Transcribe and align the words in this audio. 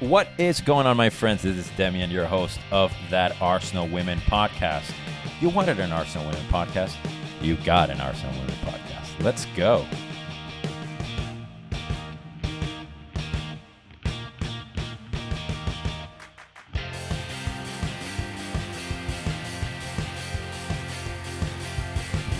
What 0.00 0.26
is 0.38 0.60
going 0.60 0.88
on, 0.88 0.96
my 0.96 1.08
friends? 1.08 1.42
This 1.42 1.56
is 1.56 1.68
Demian, 1.70 2.10
your 2.10 2.26
host 2.26 2.58
of 2.72 2.92
that 3.10 3.40
Arsenal 3.40 3.86
Women 3.86 4.18
podcast. 4.22 4.92
You 5.40 5.50
wanted 5.50 5.78
an 5.78 5.92
Arsenal 5.92 6.26
Women 6.26 6.44
podcast. 6.48 6.96
You 7.40 7.54
got 7.58 7.90
an 7.90 8.00
Arsenal 8.00 8.32
Women 8.40 8.56
podcast. 8.64 9.22
Let's 9.22 9.46
go. 9.56 9.86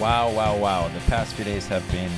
Wow, 0.00 0.32
wow, 0.32 0.56
wow. 0.58 0.88
The 0.88 0.98
past 1.08 1.36
few 1.36 1.44
days 1.44 1.68
have 1.68 1.88
been 1.92 2.10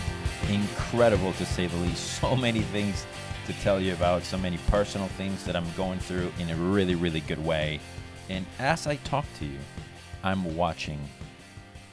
incredible 0.48 1.34
to 1.34 1.44
say 1.44 1.66
the 1.66 1.76
least. 1.76 2.20
So 2.20 2.34
many 2.34 2.62
things 2.62 3.04
to 3.46 3.52
tell 3.60 3.80
you 3.80 3.92
about, 3.92 4.24
so 4.24 4.36
many 4.36 4.58
personal 4.68 5.08
things 5.08 5.44
that 5.44 5.54
I'm 5.54 5.70
going 5.76 6.00
through 6.00 6.32
in 6.38 6.50
a 6.50 6.56
really, 6.56 6.94
really 6.94 7.20
good 7.20 7.44
way. 7.44 7.80
And 8.28 8.44
as 8.58 8.86
I 8.86 8.96
talk 8.96 9.24
to 9.38 9.44
you, 9.44 9.58
I'm 10.24 10.56
watching 10.56 10.98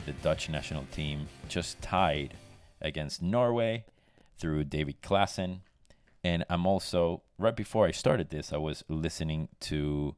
the 0.05 0.13
Dutch 0.13 0.49
national 0.49 0.85
team 0.91 1.27
just 1.47 1.81
tied 1.81 2.33
against 2.81 3.21
Norway 3.21 3.85
through 4.37 4.63
David 4.65 5.01
Klaassen. 5.01 5.59
And 6.23 6.43
I'm 6.49 6.65
also, 6.65 7.21
right 7.37 7.55
before 7.55 7.85
I 7.85 7.91
started 7.91 8.29
this, 8.29 8.51
I 8.51 8.57
was 8.57 8.83
listening 8.89 9.49
to 9.61 10.15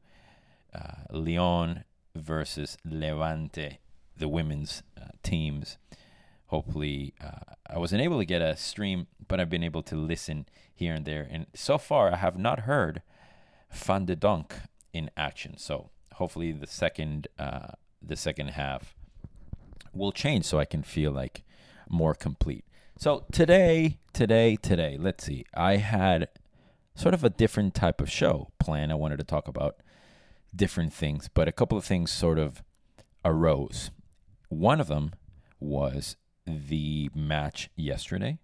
uh, 0.74 1.02
Lyon 1.10 1.84
versus 2.14 2.78
Levante, 2.84 3.78
the 4.16 4.28
women's 4.28 4.82
uh, 5.00 5.08
teams. 5.22 5.76
Hopefully, 6.48 7.14
uh, 7.22 7.54
I 7.68 7.78
wasn't 7.78 8.02
able 8.02 8.18
to 8.18 8.24
get 8.24 8.40
a 8.40 8.56
stream, 8.56 9.08
but 9.26 9.40
I've 9.40 9.50
been 9.50 9.64
able 9.64 9.82
to 9.84 9.96
listen 9.96 10.46
here 10.72 10.94
and 10.94 11.04
there. 11.04 11.26
And 11.28 11.46
so 11.54 11.76
far, 11.78 12.12
I 12.12 12.16
have 12.16 12.38
not 12.38 12.60
heard 12.60 13.02
Van 13.72 14.04
de 14.04 14.14
Donk 14.14 14.54
in 14.92 15.10
action. 15.16 15.56
So 15.58 15.90
hopefully, 16.14 16.52
the 16.52 16.66
second 16.66 17.28
uh, 17.38 17.72
the 18.00 18.16
second 18.16 18.48
half 18.48 18.94
will 19.92 20.12
change, 20.12 20.44
so 20.44 20.58
I 20.58 20.64
can 20.64 20.82
feel 20.82 21.10
like 21.10 21.42
more 21.88 22.14
complete. 22.14 22.64
So 22.98 23.24
today, 23.32 23.98
today, 24.12 24.56
today, 24.56 24.96
let's 24.98 25.24
see. 25.24 25.44
I 25.54 25.76
had 25.76 26.28
sort 26.94 27.14
of 27.14 27.24
a 27.24 27.30
different 27.30 27.74
type 27.74 28.00
of 28.00 28.10
show 28.10 28.50
plan. 28.58 28.90
I 28.90 28.94
wanted 28.94 29.18
to 29.18 29.24
talk 29.24 29.48
about 29.48 29.76
different 30.54 30.92
things, 30.92 31.28
but 31.32 31.48
a 31.48 31.52
couple 31.52 31.76
of 31.76 31.84
things 31.84 32.10
sort 32.10 32.38
of 32.38 32.62
arose. 33.24 33.90
One 34.48 34.80
of 34.80 34.88
them 34.88 35.12
was 35.60 36.16
the 36.46 37.10
match 37.14 37.70
yesterday 37.76 38.38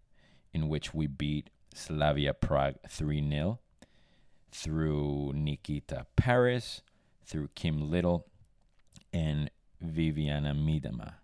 in 0.53 0.69
which 0.69 0.93
we 0.93 1.07
beat 1.07 1.51
Slavia 1.75 2.35
Prague 2.35 2.75
3 2.89 3.29
0 3.29 3.59
through 4.51 5.33
Nikita 5.35 6.07
Parris, 6.17 6.83
through 7.25 7.49
Kim 7.55 7.91
Little, 7.91 8.27
and 9.13 9.51
Vivianne 9.85 10.55
Miedema. 10.55 11.15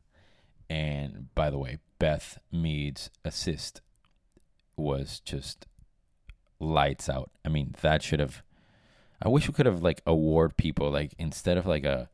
And 0.71 1.35
by 1.35 1.51
the 1.51 1.59
way, 1.59 1.79
Beth 1.99 2.39
Mead's 2.51 3.11
assist 3.25 3.81
was 4.77 5.21
just 5.21 5.67
lights 6.61 7.09
out. 7.09 7.31
I 7.45 7.49
mean, 7.49 7.75
that 7.83 8.03
should 8.03 8.21
have. 8.21 8.43
I 9.21 9.29
wish 9.29 9.49
we 9.49 9.55
could 9.55 9.67
have 9.67 9.83
like 9.83 10.03
award 10.07 10.57
people 10.57 10.91
like 10.91 11.13
instead 11.19 11.59
of 11.59 11.67
like 11.67 11.85
a 11.85 12.09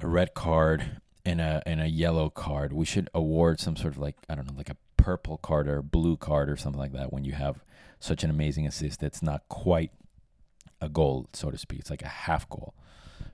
a 0.00 0.06
red 0.06 0.34
card 0.34 1.00
and 1.28 1.40
a 1.42 1.62
and 1.66 1.80
a 1.80 1.88
yellow 1.88 2.30
card, 2.30 2.72
we 2.72 2.86
should 2.86 3.10
award 3.12 3.60
some 3.60 3.76
sort 3.76 3.94
of 3.94 3.98
like 3.98 4.16
I 4.28 4.34
don't 4.34 4.46
know, 4.46 4.56
like 4.56 4.70
a 4.70 4.76
purple 4.96 5.36
card 5.36 5.68
or 5.68 5.82
blue 5.82 6.16
card 6.16 6.48
or 6.48 6.56
something 6.56 6.80
like 6.80 6.92
that 6.92 7.12
when 7.12 7.24
you 7.24 7.32
have 7.32 7.62
such 8.00 8.24
an 8.24 8.30
amazing 8.30 8.66
assist 8.66 9.00
that's 9.00 9.22
not 9.22 9.46
quite 9.48 9.90
a 10.80 10.88
goal, 10.88 11.28
so 11.34 11.50
to 11.50 11.58
speak. 11.58 11.80
It's 11.80 11.90
like 11.90 12.02
a 12.02 12.08
half 12.08 12.48
goal. 12.48 12.74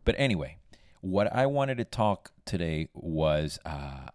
But 0.05 0.17
anyway, 0.19 0.57
what 1.03 1.33
I 1.33 1.47
wanted 1.47 1.79
to 1.79 1.85
talk 1.85 2.33
today 2.45 2.89
was 2.95 3.59
uh, 3.65 4.09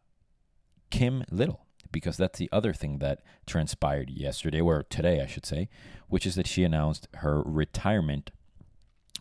Kim 0.89 1.23
Little 1.31 1.65
because 1.91 2.17
that's 2.17 2.37
the 2.37 2.49
other 2.51 2.73
thing 2.73 2.99
that 2.99 3.21
transpired 3.47 4.09
yesterday 4.09 4.59
or 4.59 4.83
today, 4.83 5.21
I 5.21 5.25
should 5.25 5.45
say, 5.45 5.69
which 6.07 6.25
is 6.25 6.35
that 6.35 6.47
she 6.47 6.63
announced 6.63 7.07
her 7.15 7.41
retirement 7.41 8.31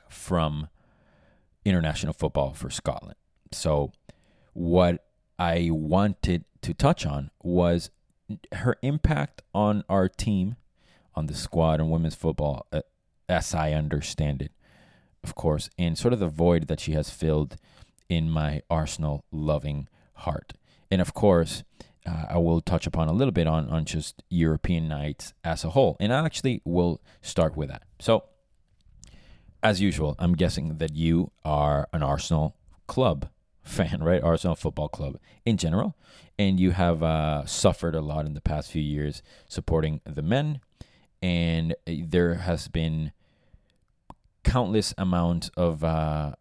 from 0.08 0.68
international 1.64 2.12
football 2.12 2.52
for 2.52 2.70
Scotland. 2.70 3.16
So, 3.52 3.92
what 4.58 5.06
I 5.38 5.68
wanted 5.70 6.44
to 6.62 6.74
touch 6.74 7.06
on 7.06 7.30
was 7.44 7.90
her 8.52 8.76
impact 8.82 9.40
on 9.54 9.84
our 9.88 10.08
team, 10.08 10.56
on 11.14 11.26
the 11.26 11.34
squad 11.34 11.78
and 11.78 11.92
women's 11.92 12.16
football, 12.16 12.66
uh, 12.72 12.80
as 13.28 13.54
I 13.54 13.72
understand 13.72 14.42
it, 14.42 14.50
of 15.22 15.36
course, 15.36 15.70
and 15.78 15.96
sort 15.96 16.12
of 16.12 16.18
the 16.18 16.26
void 16.26 16.66
that 16.66 16.80
she 16.80 16.92
has 16.92 17.08
filled 17.08 17.56
in 18.08 18.28
my 18.28 18.62
Arsenal 18.68 19.24
loving 19.30 19.86
heart. 20.14 20.54
And 20.90 21.00
of 21.00 21.14
course, 21.14 21.62
uh, 22.04 22.24
I 22.30 22.38
will 22.38 22.60
touch 22.60 22.84
upon 22.84 23.06
a 23.06 23.12
little 23.12 23.32
bit 23.32 23.46
on, 23.46 23.68
on 23.68 23.84
just 23.84 24.24
European 24.28 24.88
nights 24.88 25.34
as 25.44 25.62
a 25.62 25.70
whole. 25.70 25.96
And 26.00 26.12
I 26.12 26.24
actually 26.24 26.62
will 26.64 27.00
start 27.22 27.56
with 27.56 27.68
that. 27.68 27.84
So, 28.00 28.24
as 29.62 29.80
usual, 29.80 30.16
I'm 30.18 30.34
guessing 30.34 30.78
that 30.78 30.96
you 30.96 31.30
are 31.44 31.88
an 31.92 32.02
Arsenal 32.02 32.56
club 32.88 33.28
fan, 33.68 34.02
right? 34.02 34.22
Arsenal 34.22 34.56
Football 34.56 34.88
Club 34.88 35.18
in 35.44 35.56
general. 35.56 35.96
And 36.38 36.58
you 36.58 36.70
have 36.72 37.02
uh, 37.02 37.46
suffered 37.46 37.94
a 37.94 38.00
lot 38.00 38.26
in 38.26 38.34
the 38.34 38.40
past 38.40 38.70
few 38.70 38.82
years 38.82 39.22
supporting 39.48 40.00
the 40.04 40.22
men. 40.22 40.60
And 41.20 41.74
there 41.86 42.34
has 42.34 42.68
been 42.68 43.12
countless 44.44 44.94
amount 44.96 45.50
of 45.56 45.84
uh, 45.84 46.32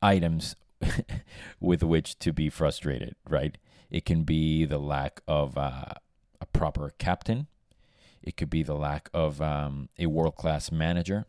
items 0.00 0.54
with 1.60 1.82
which 1.82 2.18
to 2.20 2.32
be 2.32 2.48
frustrated, 2.50 3.16
right? 3.28 3.56
It 3.90 4.04
can 4.04 4.24
be 4.24 4.64
the 4.64 4.78
lack 4.78 5.22
of 5.26 5.56
uh, 5.56 5.94
a 6.40 6.46
proper 6.52 6.92
captain. 6.98 7.46
It 8.22 8.36
could 8.36 8.50
be 8.50 8.62
the 8.62 8.74
lack 8.74 9.08
of 9.12 9.40
um, 9.40 9.88
a 9.98 10.06
world 10.06 10.36
class 10.36 10.70
manager. 10.70 11.26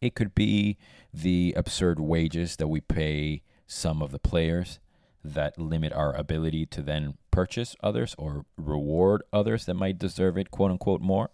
It 0.00 0.14
could 0.14 0.34
be 0.34 0.78
the 1.12 1.52
absurd 1.56 2.00
wages 2.00 2.56
that 2.56 2.68
we 2.68 2.80
pay 2.80 3.42
some 3.72 4.02
of 4.02 4.12
the 4.12 4.18
players 4.18 4.78
that 5.24 5.58
limit 5.58 5.92
our 5.92 6.14
ability 6.14 6.66
to 6.66 6.82
then 6.82 7.14
purchase 7.30 7.74
others 7.82 8.14
or 8.18 8.44
reward 8.56 9.22
others 9.32 9.66
that 9.66 9.74
might 9.74 9.98
deserve 9.98 10.36
it, 10.36 10.50
quote 10.50 10.70
unquote, 10.70 11.00
more. 11.00 11.30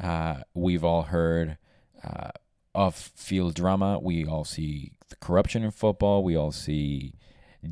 Uh, 0.00 0.36
we've 0.54 0.84
all 0.84 1.02
heard 1.02 1.58
uh, 2.02 2.30
of 2.74 2.94
field 2.94 3.54
drama. 3.54 3.98
We 4.00 4.26
all 4.26 4.44
see 4.44 4.92
the 5.08 5.16
corruption 5.16 5.64
in 5.64 5.70
football. 5.70 6.24
We 6.24 6.36
all 6.36 6.52
see 6.52 7.14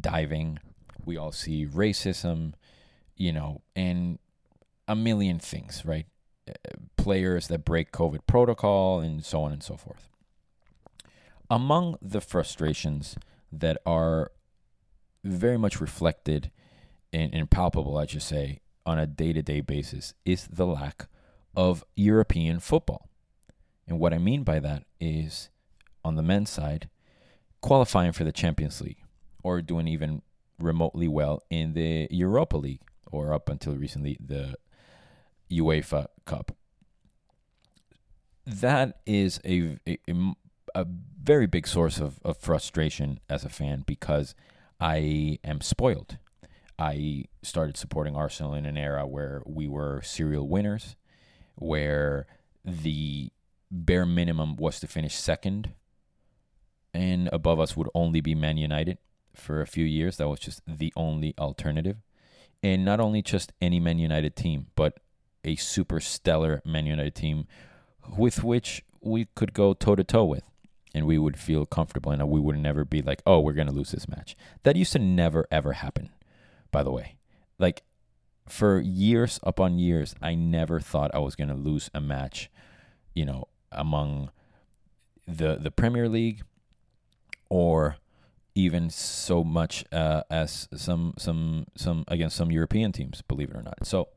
diving. 0.00 0.58
We 1.04 1.16
all 1.16 1.32
see 1.32 1.66
racism, 1.66 2.54
you 3.16 3.32
know, 3.32 3.62
and 3.74 4.18
a 4.86 4.94
million 4.94 5.38
things, 5.38 5.82
right? 5.84 6.06
Uh, 6.48 6.52
players 6.96 7.48
that 7.48 7.64
break 7.64 7.92
COVID 7.92 8.20
protocol 8.26 9.00
and 9.00 9.24
so 9.24 9.42
on 9.42 9.52
and 9.52 9.62
so 9.62 9.76
forth. 9.76 10.08
Among 11.50 11.96
the 12.00 12.20
frustrations 12.20 13.16
that 13.52 13.78
are 13.84 14.32
very 15.22 15.58
much 15.58 15.80
reflected 15.80 16.50
and, 17.12 17.34
and 17.34 17.50
palpable, 17.50 17.98
I 17.98 18.06
should 18.06 18.22
say, 18.22 18.60
on 18.84 18.98
a 18.98 19.06
day 19.06 19.32
to 19.32 19.42
day 19.42 19.60
basis 19.60 20.14
is 20.24 20.48
the 20.48 20.66
lack 20.66 21.06
of 21.54 21.84
European 21.94 22.58
football. 22.58 23.08
And 23.86 23.98
what 23.98 24.14
I 24.14 24.18
mean 24.18 24.42
by 24.42 24.58
that 24.60 24.84
is 25.00 25.50
on 26.04 26.16
the 26.16 26.22
men's 26.22 26.50
side, 26.50 26.88
qualifying 27.60 28.12
for 28.12 28.24
the 28.24 28.32
Champions 28.32 28.80
League 28.80 29.02
or 29.42 29.60
doing 29.60 29.86
even 29.86 30.22
remotely 30.58 31.08
well 31.08 31.42
in 31.50 31.74
the 31.74 32.08
Europa 32.10 32.56
League 32.56 32.82
or 33.10 33.32
up 33.32 33.48
until 33.48 33.74
recently 33.74 34.16
the 34.24 34.54
UEFA 35.50 36.06
Cup. 36.24 36.56
That 38.46 39.00
is 39.06 39.40
a, 39.44 39.78
a, 39.86 39.98
a 40.08 40.34
very 41.22 41.46
big 41.46 41.66
source 41.66 41.98
of, 41.98 42.18
of 42.24 42.36
frustration 42.36 43.20
as 43.28 43.44
a 43.44 43.48
fan 43.48 43.84
because 43.86 44.34
I 44.80 45.38
am 45.44 45.60
spoiled. 45.60 46.18
I 46.78 47.26
started 47.42 47.76
supporting 47.76 48.16
Arsenal 48.16 48.54
in 48.54 48.66
an 48.66 48.76
era 48.76 49.06
where 49.06 49.42
we 49.46 49.68
were 49.68 50.02
serial 50.02 50.48
winners, 50.48 50.96
where 51.54 52.26
the 52.64 53.30
bare 53.70 54.06
minimum 54.06 54.56
was 54.56 54.80
to 54.80 54.86
finish 54.86 55.14
second, 55.14 55.74
and 56.92 57.28
above 57.32 57.60
us 57.60 57.76
would 57.76 57.88
only 57.94 58.20
be 58.20 58.34
Man 58.34 58.56
United 58.56 58.98
for 59.34 59.60
a 59.60 59.66
few 59.66 59.84
years. 59.84 60.16
That 60.16 60.28
was 60.28 60.40
just 60.40 60.60
the 60.66 60.92
only 60.96 61.34
alternative. 61.38 61.98
And 62.62 62.84
not 62.84 63.00
only 63.00 63.22
just 63.22 63.52
any 63.60 63.80
Man 63.80 63.98
United 63.98 64.36
team, 64.36 64.66
but 64.74 64.98
a 65.44 65.56
super 65.56 66.00
stellar 66.00 66.62
Man 66.64 66.86
United 66.86 67.14
team 67.14 67.46
with 68.16 68.42
which 68.42 68.84
we 69.00 69.26
could 69.34 69.52
go 69.52 69.74
toe 69.74 69.96
to 69.96 70.04
toe 70.04 70.24
with 70.24 70.44
and 70.94 71.06
we 71.06 71.18
would 71.18 71.38
feel 71.38 71.66
comfortable 71.66 72.12
and 72.12 72.28
we 72.28 72.40
would 72.40 72.58
never 72.58 72.84
be 72.84 73.02
like, 73.02 73.22
oh, 73.26 73.40
we're 73.40 73.52
going 73.52 73.66
to 73.66 73.72
lose 73.72 73.90
this 73.90 74.08
match. 74.08 74.36
That 74.62 74.76
used 74.76 74.92
to 74.92 74.98
never, 74.98 75.46
ever 75.50 75.74
happen, 75.74 76.10
by 76.70 76.82
the 76.82 76.90
way. 76.90 77.16
Like, 77.58 77.82
for 78.48 78.80
years 78.80 79.38
upon 79.42 79.78
years, 79.78 80.14
I 80.20 80.34
never 80.34 80.80
thought 80.80 81.14
I 81.14 81.18
was 81.18 81.36
going 81.36 81.48
to 81.48 81.54
lose 81.54 81.90
a 81.94 82.00
match, 82.00 82.50
you 83.14 83.24
know, 83.24 83.48
among 83.70 84.30
the 85.26 85.56
the 85.56 85.70
Premier 85.70 86.08
League 86.08 86.42
or 87.48 87.96
even 88.54 88.90
so 88.90 89.44
much 89.44 89.84
uh, 89.92 90.22
as 90.30 90.68
some 90.74 91.14
some 91.16 91.66
some 91.76 92.04
against 92.08 92.36
some 92.36 92.50
European 92.50 92.92
teams, 92.92 93.22
believe 93.22 93.50
it 93.50 93.56
or 93.56 93.62
not. 93.62 93.86
So 93.86 94.08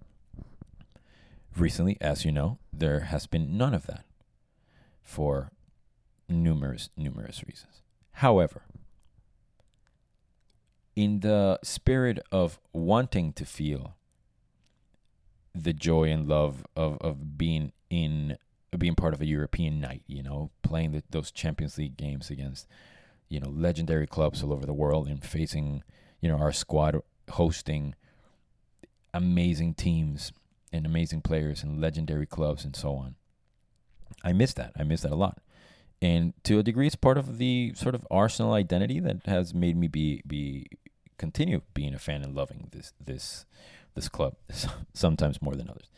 recently, 1.55 1.97
as 2.01 2.25
you 2.25 2.31
know, 2.31 2.57
there 2.73 3.01
has 3.01 3.27
been 3.27 3.57
none 3.57 3.73
of 3.73 3.85
that 3.87 4.05
for 5.01 5.51
numerous 6.27 6.89
numerous 6.97 7.43
reasons. 7.47 7.81
However, 8.13 8.63
in 10.95 11.19
the 11.19 11.59
spirit 11.63 12.19
of 12.31 12.59
wanting 12.73 13.33
to 13.33 13.45
feel 13.45 13.95
the 15.53 15.73
joy 15.73 16.09
and 16.09 16.27
love 16.27 16.65
of, 16.75 16.97
of 16.99 17.37
being 17.37 17.71
in 17.89 18.37
being 18.77 18.95
part 18.95 19.13
of 19.13 19.21
a 19.21 19.25
European 19.25 19.79
night, 19.79 20.03
you 20.07 20.21
know, 20.21 20.51
playing 20.61 20.91
the, 20.91 21.03
those 21.09 21.31
Champions 21.31 21.77
League 21.77 21.95
games 21.95 22.29
against, 22.29 22.67
you 23.29 23.39
know, 23.39 23.49
legendary 23.49 24.07
clubs 24.07 24.43
all 24.43 24.51
over 24.51 24.65
the 24.65 24.73
world 24.73 25.07
and 25.07 25.23
facing, 25.23 25.83
you 26.19 26.29
know, 26.29 26.37
our 26.37 26.51
squad 26.51 26.99
hosting 27.31 27.95
amazing 29.13 29.73
teams 29.73 30.33
and 30.73 30.85
amazing 30.85 31.21
players 31.21 31.63
and 31.63 31.79
legendary 31.79 32.25
clubs 32.25 32.65
and 32.65 32.75
so 32.75 32.95
on. 32.95 33.15
I 34.23 34.33
miss 34.33 34.53
that. 34.53 34.73
I 34.77 34.83
miss 34.83 35.01
that 35.01 35.11
a 35.11 35.15
lot. 35.15 35.39
And 36.05 36.35
to 36.43 36.59
a 36.59 36.63
degree 36.63 36.85
it's 36.85 36.95
part 36.95 37.17
of 37.17 37.39
the 37.39 37.73
sort 37.73 37.95
of 37.95 38.05
Arsenal 38.11 38.53
identity 38.53 38.99
that 38.99 39.25
has 39.25 39.55
made 39.55 39.75
me 39.75 39.87
be 39.87 40.21
be 40.27 40.67
continue 41.17 41.61
being 41.73 41.95
a 41.95 41.97
fan 41.97 42.21
and 42.21 42.35
loving 42.35 42.69
this 42.71 42.93
this 43.03 43.47
this 43.95 44.07
club 44.07 44.35
sometimes 44.93 45.41
more 45.41 45.55
than 45.55 45.67
others. 45.67 45.89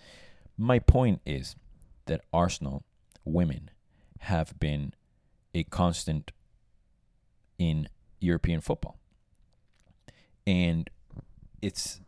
My 0.57 0.79
point 0.79 1.19
is 1.25 1.57
that 2.05 2.21
Arsenal 2.31 2.85
women 3.25 3.69
have 4.19 4.57
been 4.61 4.93
a 5.53 5.65
constant 5.65 6.31
in 7.59 7.89
European 8.21 8.61
football. 8.61 8.97
And 10.45 10.89
it's, 11.61 11.99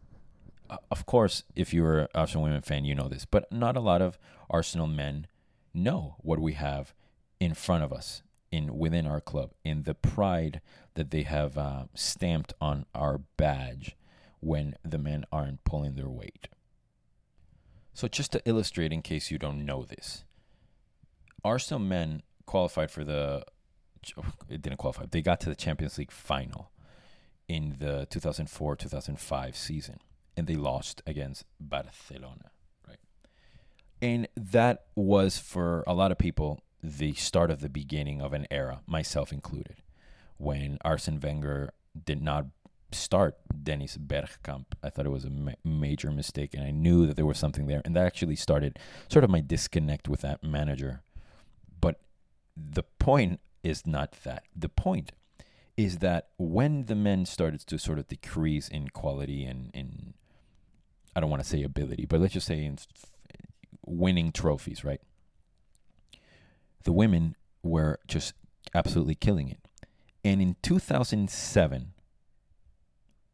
of 0.90 1.06
course, 1.06 1.44
if 1.54 1.74
you're 1.74 2.00
an 2.00 2.08
Arsenal 2.16 2.44
women 2.44 2.62
fan, 2.62 2.86
you 2.86 2.96
know 2.96 3.10
this, 3.10 3.26
but 3.26 3.52
not 3.52 3.76
a 3.76 3.82
lot 3.82 4.02
of 4.02 4.18
Arsenal 4.50 4.88
men 4.88 5.28
know 5.74 6.16
what 6.20 6.40
we 6.40 6.54
have 6.54 6.94
in 7.40 7.54
front 7.54 7.84
of 7.84 7.94
us 7.94 8.22
in 8.52 8.78
within 8.78 9.06
our 9.06 9.22
club 9.22 9.52
in 9.64 9.84
the 9.84 9.94
pride 9.94 10.62
that 10.96 11.12
they 11.12 11.24
have 11.24 11.58
uh, 11.58 11.84
stamped 11.94 12.54
on 12.60 12.86
our 12.94 13.20
badge 13.38 13.96
when 14.40 14.76
the 14.84 14.98
men 14.98 15.26
aren't 15.32 15.64
pulling 15.64 15.96
their 15.96 16.10
weight. 16.10 16.48
So, 17.94 18.08
just 18.08 18.32
to 18.32 18.42
illustrate, 18.46 18.94
in 18.94 19.02
case 19.02 19.30
you 19.30 19.38
don't 19.38 19.66
know 19.66 19.84
this, 19.84 20.24
Arsenal 21.44 21.80
men 21.80 22.24
qualified 22.46 22.92
for 22.92 23.04
the. 23.04 23.44
It 24.48 24.62
didn't 24.62 24.78
qualify. 24.78 25.06
They 25.12 25.22
got 25.22 25.42
to 25.42 25.50
the 25.50 25.56
Champions 25.56 25.98
League 25.98 26.12
final 26.12 26.72
in 27.50 27.76
the 27.80 28.08
2004 28.10 28.76
2005 28.78 29.58
season, 29.58 30.00
and 30.38 30.48
they 30.48 30.56
lost 30.56 31.02
against 31.06 31.44
Barcelona, 31.60 32.52
right? 32.88 33.00
And 34.02 34.30
that 34.38 34.86
was 34.96 35.38
for 35.38 35.84
a 35.86 35.94
lot 35.94 36.14
of 36.14 36.18
people 36.18 36.64
the 36.82 37.14
start 37.14 37.52
of 37.52 37.62
the 37.62 37.70
beginning 37.70 38.22
of 38.22 38.34
an 38.34 38.48
era, 38.50 38.82
myself 38.88 39.32
included, 39.32 39.82
when 40.38 40.78
Arsene 40.84 41.20
Wenger 41.20 41.74
did 42.06 42.22
not 42.22 42.48
start 42.92 43.38
Dennis 43.64 43.98
Bergkamp. 43.98 44.66
I 44.82 44.90
thought 44.90 45.06
it 45.06 45.12
was 45.12 45.26
a 45.26 45.30
ma- 45.30 45.52
major 45.64 46.12
mistake, 46.12 46.54
and 46.54 46.64
I 46.64 46.72
knew 46.72 47.06
that 47.06 47.16
there 47.16 47.26
was 47.26 47.38
something 47.38 47.68
there, 47.68 47.82
and 47.86 47.96
that 47.96 48.06
actually 48.06 48.36
started 48.36 48.80
sort 49.10 49.24
of 49.24 49.30
my 49.30 49.42
disconnect 49.42 50.08
with 50.08 50.22
that 50.22 50.44
manager. 50.44 51.04
But 51.80 52.00
the 52.56 52.84
point 52.84 53.40
is 53.64 53.86
not 53.86 54.14
that. 54.24 54.44
The 54.56 54.70
point 54.70 55.12
is 55.78 56.00
that 56.00 56.30
when 56.38 56.86
the 56.86 56.96
men 56.96 57.26
started 57.26 57.62
to 57.62 57.78
sort 57.78 58.00
of 58.00 58.08
decrease 58.08 58.68
in 58.68 58.90
quality 58.90 59.46
and 59.46 59.72
in, 59.74 60.14
I 61.16 61.20
don't 61.20 61.30
want 61.30 61.44
to 61.44 61.48
say 61.48 61.64
ability, 61.64 62.06
but 62.06 62.20
let's 62.20 62.34
just 62.34 62.48
say 62.48 62.66
in 62.66 62.80
winning 63.86 64.32
trophies, 64.32 64.84
right? 64.84 65.02
The 66.84 66.92
women 66.92 67.36
were 67.64 68.00
just 68.08 68.34
absolutely 68.74 69.16
killing 69.16 69.50
it. 69.50 69.60
And 70.24 70.42
in 70.42 70.56
2007, 70.62 71.94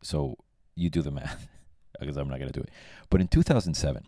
so 0.02 0.38
you 0.76 0.90
do 0.90 1.02
the 1.02 1.12
math 1.12 1.48
because 2.00 2.18
I'm 2.18 2.28
not 2.28 2.40
going 2.40 2.52
to 2.52 2.60
do 2.60 2.64
it. 2.64 2.70
But 3.10 3.22
in 3.22 3.28
2007, 3.28 4.04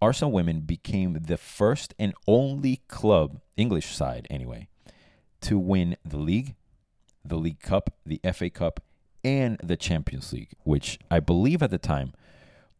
Arsenal 0.00 0.32
women 0.32 0.60
became 0.60 1.18
the 1.22 1.36
first 1.36 1.94
and 1.98 2.12
only 2.26 2.82
club, 2.88 3.40
English 3.56 3.94
side 3.94 4.26
anyway, 4.30 4.68
to 5.42 5.58
win 5.58 5.96
the 6.04 6.16
league, 6.16 6.56
the 7.24 7.36
League 7.36 7.60
Cup, 7.60 7.94
the 8.04 8.20
FA 8.32 8.50
Cup, 8.50 8.80
and 9.22 9.60
the 9.62 9.76
Champions 9.76 10.32
League, 10.32 10.54
which 10.64 10.98
I 11.10 11.20
believe 11.20 11.62
at 11.62 11.70
the 11.70 11.78
time 11.78 12.12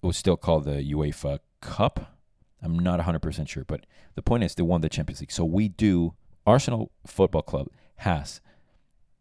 was 0.00 0.16
still 0.16 0.36
called 0.36 0.64
the 0.64 0.92
UEFA 0.92 1.38
Cup. 1.60 2.16
I'm 2.62 2.78
not 2.78 3.00
100% 3.00 3.48
sure, 3.48 3.64
but 3.64 3.86
the 4.14 4.22
point 4.22 4.44
is 4.44 4.54
they 4.54 4.62
won 4.62 4.80
the 4.80 4.88
Champions 4.88 5.20
League. 5.20 5.32
So 5.32 5.44
we 5.44 5.68
do, 5.68 6.14
Arsenal 6.46 6.90
Football 7.06 7.42
Club 7.42 7.68
has 7.96 8.40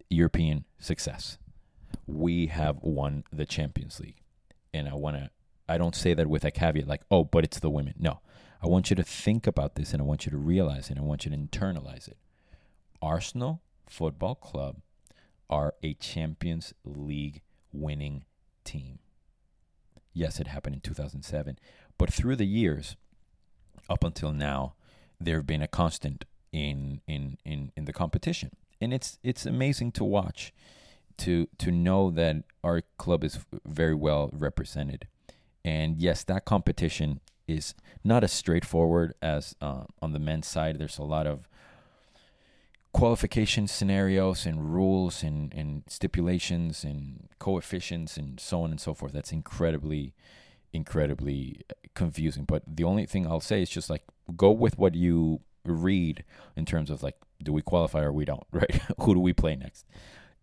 European 0.09 0.65
success 0.79 1.38
we 2.07 2.47
have 2.47 2.77
won 2.81 3.23
the 3.31 3.45
Champions 3.45 3.99
League. 3.99 4.21
And 4.73 4.88
I 4.88 4.93
want 4.93 5.17
to, 5.17 5.29
I 5.67 5.77
don't 5.77 5.95
say 5.95 6.13
that 6.13 6.27
with 6.27 6.45
a 6.45 6.51
caveat 6.51 6.88
like, 6.88 7.01
oh, 7.09 7.23
but 7.23 7.43
it's 7.43 7.59
the 7.59 7.69
women. 7.69 7.95
No. 7.99 8.19
I 8.63 8.67
want 8.67 8.89
you 8.89 8.95
to 8.95 9.03
think 9.03 9.47
about 9.47 9.75
this 9.75 9.91
and 9.91 10.01
I 10.01 10.05
want 10.05 10.25
you 10.25 10.31
to 10.31 10.38
realize 10.38 10.85
it 10.85 10.91
and 10.91 10.99
I 10.99 11.03
want 11.03 11.25
you 11.25 11.31
to 11.31 11.38
internalize 11.38 12.07
it. 12.07 12.17
Arsenal 13.01 13.61
Football 13.88 14.35
Club 14.35 14.77
are 15.49 15.73
a 15.81 15.95
Champions 15.95 16.73
League 16.85 17.41
winning 17.73 18.25
team. 18.63 18.99
Yes, 20.13 20.39
it 20.39 20.47
happened 20.47 20.75
in 20.75 20.81
2007, 20.81 21.57
but 21.97 22.13
through 22.13 22.35
the 22.35 22.45
years, 22.45 22.95
up 23.89 24.03
until 24.03 24.31
now, 24.31 24.73
there 25.19 25.38
have 25.38 25.47
been 25.47 25.62
a 25.62 25.68
constant 25.68 26.25
in 26.51 27.01
in 27.07 27.38
in 27.45 27.71
in 27.75 27.85
the 27.85 27.94
competition, 27.94 28.51
and 28.79 28.94
it's 28.94 29.19
it's 29.23 29.45
amazing 29.45 29.91
to 29.94 30.03
watch 30.03 30.53
to 31.18 31.47
to 31.57 31.71
know 31.71 32.12
that 32.12 32.44
our 32.63 32.81
club 32.97 33.23
is 33.23 33.39
very 33.65 33.95
well 33.95 34.29
represented. 34.33 35.07
And 35.63 35.97
yes, 35.97 36.23
that 36.23 36.45
competition 36.45 37.19
is 37.47 37.75
not 38.03 38.24
as 38.24 38.31
straightforward 38.31 39.13
as 39.22 39.55
uh, 39.62 39.84
on 40.01 40.13
the 40.13 40.19
men's 40.19 40.48
side. 40.48 40.79
There's 40.79 40.98
a 40.98 41.03
lot 41.03 41.27
of 41.27 41.48
qualification 42.93 43.67
scenarios 43.67 44.46
and 44.46 44.74
rules 44.74 45.24
and, 45.24 45.53
and 45.53 45.84
stipulations 45.88 46.84
and 46.84 47.29
coefficients 47.39 48.17
and 48.17 48.39
so 48.39 48.63
on 48.63 48.72
and 48.72 48.81
so 48.81 48.93
forth. 48.93 49.13
That's 49.13 49.31
incredibly, 49.31 50.13
incredibly 50.74 51.62
confusing. 51.94 52.46
But 52.46 52.63
the 52.68 52.84
only 52.84 53.06
thing 53.06 53.28
I'll 53.28 53.40
say 53.40 53.62
is 53.62 53.70
just 53.70 53.90
like 53.90 54.04
go 54.36 54.51
with 54.51 54.78
what 54.78 54.96
you 54.96 55.42
read 55.66 56.24
in 56.56 56.66
terms 56.66 56.90
of 56.90 57.04
like, 57.04 57.16
do 57.44 57.54
we 57.54 57.62
qualify 57.62 58.01
or 58.01 58.12
we 58.12 58.25
don't, 58.25 58.46
right? 58.51 58.82
Who 59.00 59.13
do 59.13 59.20
we 59.20 59.34
play 59.34 59.56
next? 59.56 59.86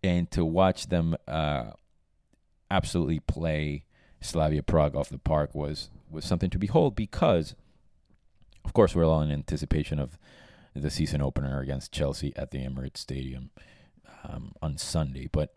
and 0.03 0.29
to 0.31 0.45
watch 0.45 0.87
them 0.87 1.15
uh, 1.27 1.71
absolutely 2.71 3.19
play 3.19 3.85
Slavia 4.21 4.63
Prague 4.63 4.95
off 4.95 5.09
the 5.09 5.17
park 5.17 5.53
was 5.53 5.89
was 6.09 6.25
something 6.25 6.49
to 6.49 6.57
behold 6.57 6.95
because, 6.95 7.53
of 8.65 8.73
course, 8.73 8.95
we're 8.95 9.05
all 9.05 9.21
in 9.21 9.31
anticipation 9.31 9.99
of 9.99 10.17
the 10.75 10.89
season 10.89 11.21
opener 11.21 11.59
against 11.59 11.91
Chelsea 11.91 12.33
at 12.35 12.51
the 12.51 12.59
Emirates 12.59 12.97
Stadium 12.97 13.51
um, 14.23 14.53
on 14.61 14.77
Sunday. 14.77 15.29
But 15.31 15.53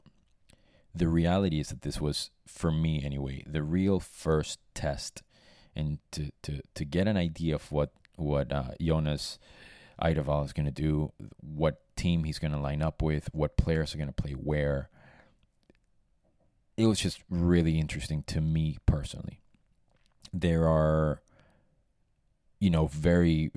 the 0.95 1.09
reality 1.09 1.61
is 1.61 1.69
that 1.69 1.83
this 1.83 2.01
was, 2.01 2.31
for 2.47 2.71
me 2.71 3.03
anyway, 3.05 3.43
the 3.47 3.63
real 3.63 4.01
first 4.01 4.59
test, 4.75 5.23
and 5.75 5.99
to 6.11 6.31
to 6.43 6.61
to 6.75 6.85
get 6.85 7.09
an 7.09 7.17
idea 7.17 7.55
of 7.55 7.73
what 7.73 7.93
what 8.17 8.53
uh, 8.53 8.73
Jonas 8.81 9.39
Eidevall 10.01 10.45
is 10.45 10.53
going 10.53 10.67
to 10.67 10.73
do, 10.73 11.13
what 11.41 11.81
team 11.97 12.25
he's 12.25 12.39
going 12.39 12.53
to 12.53 12.59
line 12.59 12.83
up 12.83 13.03
with, 13.03 13.29
what 13.33 13.57
players 13.57 13.95
are 13.95 13.99
going 13.99 14.13
to 14.13 14.23
play 14.23 14.33
where. 14.33 14.89
It 16.77 16.87
was 16.87 17.01
just 17.01 17.23
really 17.29 17.79
interesting 17.79 18.23
to 18.29 18.41
me 18.41 18.79
personally. 18.87 19.41
There 20.33 20.67
are, 20.67 21.21
you 22.59 22.71
know, 22.71 22.87
very, 22.87 23.51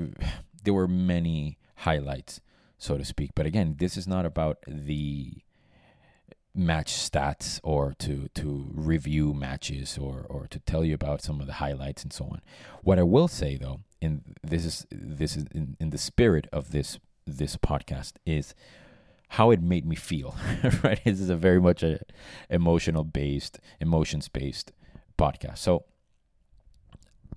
there 0.63 0.74
were 0.74 0.88
many 0.88 1.58
highlights, 1.77 2.42
so 2.77 2.98
to 2.98 3.06
speak. 3.06 3.32
But 3.34 3.46
again, 3.46 3.75
this 3.80 3.96
is 3.96 4.06
not 4.06 4.25
about 4.25 4.58
the 4.68 5.45
match 6.56 6.94
stats 6.94 7.60
or 7.64 7.94
to 8.00 8.30
to 8.34 8.72
review 8.74 9.34
matches 9.34 9.98
or 9.98 10.26
or 10.30 10.48
to 10.48 10.60
tell 10.60 10.84
you 10.84 10.94
about 10.94 11.22
some 11.22 11.42
of 11.42 11.48
the 11.48 11.54
highlights 11.54 12.04
and 12.04 12.14
so 12.14 12.26
on. 12.26 12.42
What 12.82 13.00
I 13.00 13.04
will 13.04 13.28
say 13.28 13.58
though 13.58 13.82
and 14.02 14.36
this 14.44 14.66
is 14.66 14.86
this 14.92 15.36
is 15.36 15.46
in, 15.54 15.76
in 15.80 15.90
the 15.90 15.98
spirit 15.98 16.48
of 16.52 16.72
this 16.72 17.00
this 17.26 17.58
podcast 17.58 18.14
is 18.26 18.56
how 19.30 19.52
it 19.52 19.62
made 19.62 19.86
me 19.86 19.96
feel 19.96 20.36
right 20.84 21.02
this 21.04 21.20
is 21.20 21.30
a 21.30 21.36
very 21.36 21.60
much 21.60 21.82
a 21.82 22.00
emotional 22.50 23.04
based 23.04 23.60
emotions 23.82 24.30
based 24.30 24.72
podcast 25.18 25.58
so 25.58 25.84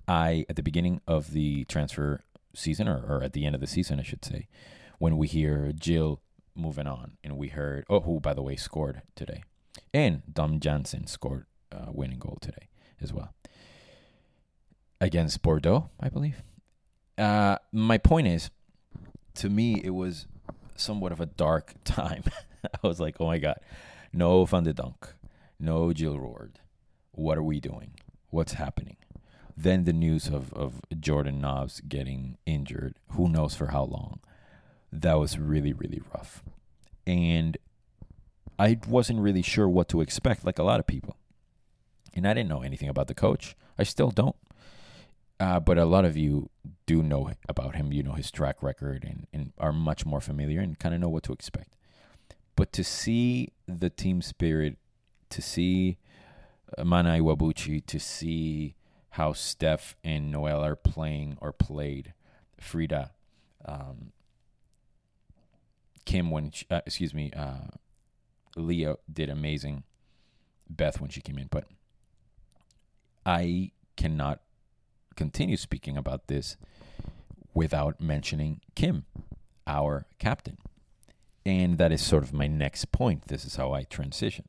i 0.07 0.45
at 0.47 0.55
the 0.55 0.61
beginning 0.61 1.01
of 1.07 1.33
the 1.33 1.65
transfer 1.65 2.21
season, 2.53 2.87
or, 2.87 3.03
or 3.07 3.23
at 3.23 3.33
the 3.33 3.45
end 3.45 3.55
of 3.55 3.61
the 3.61 3.67
season, 3.67 3.99
I 3.99 4.03
should 4.03 4.25
say, 4.25 4.47
when 4.97 5.17
we 5.17 5.27
hear 5.27 5.71
Jill 5.73 6.21
moving 6.59 6.87
on, 6.87 7.17
and 7.23 7.37
we 7.37 7.49
heard 7.49 7.85
oh, 7.89 8.01
who 8.01 8.19
by 8.19 8.33
the 8.33 8.41
way 8.41 8.55
scored 8.55 9.01
today, 9.15 9.43
and 9.93 10.21
Dom 10.31 10.59
Janssen 10.59 11.07
scored 11.07 11.45
uh, 11.71 11.91
winning 11.91 12.19
goal 12.19 12.37
today 12.41 12.67
as 13.01 13.13
well 13.13 13.33
against 15.01 15.41
Bordeaux, 15.41 15.89
I 15.99 16.09
believe. 16.09 16.43
Uh, 17.17 17.57
my 17.71 17.97
point 17.97 18.27
is, 18.27 18.49
to 19.35 19.49
me, 19.49 19.81
it 19.83 19.91
was 19.91 20.27
somewhat 20.75 21.11
of 21.11 21.19
a 21.19 21.25
dark 21.25 21.73
time. 21.83 22.23
I 22.63 22.87
was 22.87 22.99
like, 22.99 23.17
oh 23.19 23.25
my 23.25 23.37
god, 23.37 23.59
no 24.13 24.45
Van 24.45 24.63
de 24.63 24.73
Donk, 24.73 25.13
no 25.59 25.93
Jill 25.93 26.19
Roord. 26.19 26.59
What 27.11 27.37
are 27.37 27.43
we 27.43 27.59
doing? 27.59 27.91
What's 28.29 28.53
happening? 28.53 28.97
Then 29.57 29.83
the 29.83 29.93
news 29.93 30.27
of, 30.27 30.53
of 30.53 30.81
Jordan 30.99 31.41
Nobbs 31.41 31.81
getting 31.81 32.37
injured, 32.45 32.95
who 33.11 33.27
knows 33.27 33.55
for 33.55 33.67
how 33.67 33.83
long. 33.83 34.21
That 34.91 35.19
was 35.19 35.37
really, 35.37 35.73
really 35.73 36.01
rough. 36.13 36.43
And 37.05 37.57
I 38.57 38.79
wasn't 38.87 39.19
really 39.19 39.41
sure 39.41 39.69
what 39.69 39.87
to 39.89 40.01
expect, 40.01 40.45
like 40.45 40.59
a 40.59 40.63
lot 40.63 40.79
of 40.79 40.87
people. 40.87 41.15
And 42.13 42.27
I 42.27 42.33
didn't 42.33 42.49
know 42.49 42.61
anything 42.61 42.89
about 42.89 43.07
the 43.07 43.13
coach. 43.13 43.55
I 43.77 43.83
still 43.83 44.11
don't. 44.11 44.35
Uh, 45.39 45.59
but 45.59 45.77
a 45.77 45.85
lot 45.85 46.03
of 46.03 46.17
you 46.17 46.49
do 46.85 47.01
know 47.01 47.31
about 47.47 47.75
him. 47.75 47.93
You 47.93 48.03
know 48.03 48.13
his 48.13 48.29
track 48.29 48.61
record 48.61 49.05
and, 49.05 49.27
and 49.31 49.53
are 49.57 49.71
much 49.71 50.05
more 50.05 50.19
familiar 50.19 50.59
and 50.59 50.77
kind 50.77 50.93
of 50.93 50.99
know 50.99 51.07
what 51.07 51.23
to 51.23 51.33
expect. 51.33 51.77
But 52.57 52.73
to 52.73 52.83
see 52.83 53.53
the 53.65 53.89
team 53.89 54.21
spirit, 54.21 54.77
to 55.29 55.41
see 55.41 55.97
Mana 56.77 57.11
Iwabuchi, 57.11 57.85
to 57.85 57.99
see 57.99 58.75
how 59.11 59.31
Steph 59.31 59.95
and 60.03 60.29
Noelle 60.29 60.63
are 60.63 60.75
playing 60.75 61.37
or 61.39 61.53
played, 61.53 62.13
Frida, 62.59 63.11
um, 63.65 64.11
Kim 66.09 66.31
when 66.31 66.49
she, 66.49 66.65
uh, 66.71 66.81
excuse 66.87 67.13
me, 67.13 67.31
uh, 67.35 67.67
Leah 68.55 68.95
did 69.13 69.29
amazing. 69.29 69.83
Beth 70.67 70.99
when 70.99 71.11
she 71.11 71.21
came 71.21 71.37
in, 71.37 71.45
but 71.51 71.65
I 73.27 73.73
cannot 73.95 74.41
continue 75.15 75.55
speaking 75.55 75.97
about 75.97 76.25
this 76.25 76.57
without 77.53 78.01
mentioning 78.01 78.59
Kim, 78.73 79.05
our 79.67 80.07
captain. 80.17 80.57
And 81.45 81.77
that 81.77 81.91
is 81.91 82.01
sort 82.01 82.23
of 82.23 82.33
my 82.33 82.47
next 82.47 82.91
point. 82.91 83.27
This 83.27 83.45
is 83.45 83.57
how 83.57 83.71
I 83.71 83.83
transition. 83.83 84.45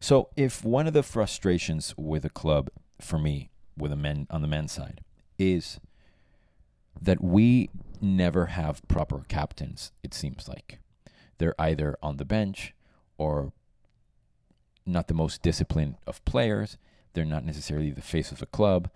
So, 0.00 0.28
if 0.36 0.62
one 0.62 0.86
of 0.86 0.92
the 0.92 1.02
frustrations 1.02 1.94
with 1.96 2.26
a 2.26 2.30
club 2.30 2.68
for 3.00 3.18
me, 3.18 3.48
with 3.74 3.90
a 3.90 3.96
men 3.96 4.26
on 4.28 4.42
the 4.42 4.48
men's 4.48 4.72
side, 4.72 5.00
is 5.38 5.80
that 7.00 7.24
we 7.24 7.70
never 8.02 8.46
have 8.46 8.86
proper 8.86 9.24
captains, 9.28 9.92
it 10.02 10.12
seems 10.12 10.46
like. 10.46 10.79
They're 11.40 11.58
either 11.58 11.96
on 12.02 12.18
the 12.18 12.26
bench 12.26 12.74
or 13.16 13.54
not 14.84 15.08
the 15.08 15.14
most 15.14 15.40
disciplined 15.40 15.94
of 16.06 16.22
players. 16.26 16.76
They're 17.14 17.24
not 17.24 17.46
necessarily 17.46 17.90
the 17.90 18.02
face 18.02 18.30
of 18.30 18.40
the 18.40 18.46
club. 18.46 18.90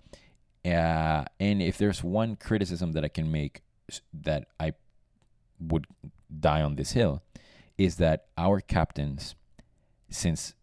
Uh, 0.63 1.25
and 1.39 1.59
if 1.59 1.79
there's 1.79 2.03
one 2.03 2.35
criticism 2.35 2.91
that 2.91 3.03
I 3.03 3.07
can 3.07 3.31
make 3.31 3.63
that 4.13 4.45
I 4.59 4.73
would 5.59 5.87
die 6.39 6.61
on 6.61 6.75
this 6.75 6.91
hill, 6.91 7.23
is 7.79 7.95
that 7.95 8.27
our 8.37 8.61
captains, 8.61 9.33
since 10.11 10.53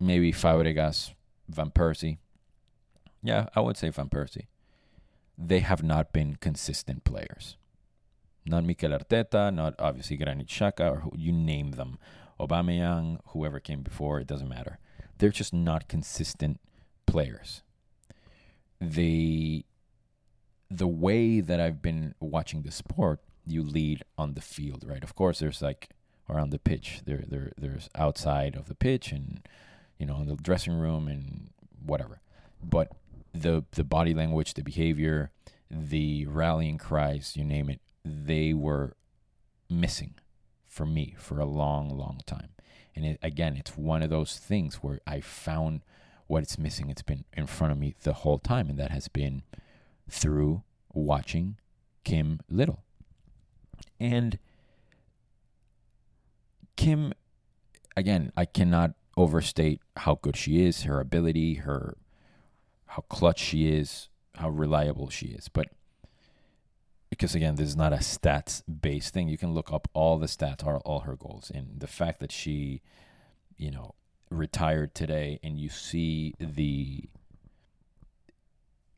maybe 0.00 0.32
Fabregas, 0.32 1.12
Van 1.48 1.70
Persie, 1.70 2.18
yeah, 3.22 3.46
I 3.54 3.60
would 3.60 3.76
say 3.76 3.88
Van 3.88 4.08
Persie, 4.08 4.46
they 5.38 5.60
have 5.60 5.84
not 5.84 6.12
been 6.12 6.34
consistent 6.40 7.04
players. 7.04 7.56
Not 8.46 8.64
Mikel 8.64 8.90
Arteta, 8.90 9.52
not 9.54 9.74
obviously 9.78 10.16
Granit 10.16 10.48
Xhaka, 10.48 10.92
or 10.92 10.96
who, 11.00 11.12
you 11.16 11.32
name 11.32 11.72
them. 11.72 11.98
Aubameyang, 12.38 13.20
whoever 13.28 13.60
came 13.60 13.82
before, 13.82 14.20
it 14.20 14.26
doesn't 14.26 14.48
matter. 14.48 14.78
They're 15.18 15.30
just 15.30 15.54
not 15.54 15.88
consistent 15.88 16.60
players 17.06 17.62
the 18.80 19.64
the 20.70 20.86
way 20.88 21.40
that 21.40 21.60
I've 21.60 21.82
been 21.82 22.14
watching 22.20 22.62
the 22.62 22.72
sport, 22.72 23.20
you 23.46 23.62
lead 23.62 24.02
on 24.18 24.34
the 24.34 24.40
field, 24.40 24.84
right? 24.86 25.04
Of 25.04 25.14
course, 25.14 25.38
there's 25.38 25.62
like 25.62 25.90
around 26.28 26.50
the 26.50 26.58
pitch. 26.58 27.02
There, 27.04 27.22
there, 27.28 27.52
there's 27.56 27.88
outside 27.94 28.56
of 28.56 28.66
the 28.66 28.74
pitch, 28.74 29.12
and 29.12 29.46
you 29.98 30.06
know, 30.06 30.20
in 30.20 30.26
the 30.26 30.36
dressing 30.36 30.74
room, 30.74 31.06
and 31.06 31.50
whatever. 31.84 32.20
But 32.62 32.92
the 33.32 33.64
the 33.72 33.84
body 33.84 34.14
language, 34.14 34.54
the 34.54 34.62
behavior, 34.62 35.30
the 35.70 36.26
rallying 36.26 36.78
cries, 36.78 37.36
you 37.36 37.44
name 37.44 37.70
it, 37.70 37.80
they 38.04 38.52
were 38.52 38.96
missing 39.70 40.14
for 40.66 40.84
me 40.86 41.14
for 41.18 41.38
a 41.38 41.46
long, 41.46 41.88
long 41.88 42.20
time. 42.26 42.50
And 42.94 43.04
it, 43.04 43.18
again, 43.22 43.56
it's 43.56 43.76
one 43.76 44.02
of 44.02 44.10
those 44.10 44.38
things 44.38 44.76
where 44.76 45.00
I 45.06 45.20
found 45.20 45.82
what 46.26 46.42
it's 46.42 46.58
missing. 46.58 46.90
It's 46.90 47.02
been 47.02 47.24
in 47.32 47.46
front 47.46 47.72
of 47.72 47.78
me 47.78 47.94
the 48.02 48.12
whole 48.12 48.38
time, 48.38 48.68
and 48.68 48.78
that 48.78 48.90
has 48.90 49.08
been 49.08 49.42
through 50.08 50.62
watching 50.92 51.56
Kim 52.04 52.40
Little. 52.48 52.84
And 53.98 54.38
Kim, 56.76 57.12
again, 57.96 58.32
I 58.36 58.44
cannot 58.44 58.92
overstate 59.16 59.80
how 59.96 60.18
good 60.20 60.36
she 60.36 60.64
is, 60.64 60.82
her 60.82 61.00
ability, 61.00 61.54
her 61.54 61.96
how 62.86 63.02
clutch 63.08 63.40
she 63.40 63.68
is, 63.68 64.08
how 64.36 64.50
reliable 64.50 65.08
she 65.08 65.26
is. 65.26 65.48
But 65.48 65.68
because 67.18 67.34
again, 67.34 67.54
this 67.56 67.68
is 67.68 67.76
not 67.76 67.92
a 67.92 67.96
stats 67.96 68.62
based 68.80 69.14
thing. 69.14 69.28
You 69.28 69.38
can 69.38 69.54
look 69.54 69.72
up 69.72 69.88
all 69.94 70.18
the 70.18 70.26
stats, 70.26 70.64
all, 70.64 70.82
all 70.84 71.00
her 71.00 71.16
goals, 71.16 71.50
and 71.54 71.80
the 71.80 71.86
fact 71.86 72.20
that 72.20 72.32
she, 72.32 72.82
you 73.56 73.70
know, 73.70 73.94
retired 74.30 74.94
today 74.94 75.38
and 75.42 75.58
you 75.58 75.68
see 75.68 76.34
the 76.40 77.04